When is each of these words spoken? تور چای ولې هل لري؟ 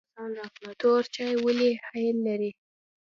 تور 0.79 1.01
چای 1.13 1.33
ولې 1.43 1.69
هل 1.89 2.15
لري؟ 2.25 2.51